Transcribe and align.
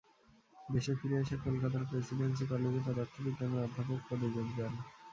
দেশে 0.69 0.93
ফিরে 0.99 1.17
এসে 1.19 1.35
কলকাতার 1.45 1.83
প্রেসিডেন্সি 1.89 2.45
কলেজে 2.47 2.81
পদার্থবিজ্ঞানের 2.87 3.65
অধ্যাপক 3.65 3.99
পদে 4.07 4.27
যোগ 4.35 4.47
দেন। 4.57 4.73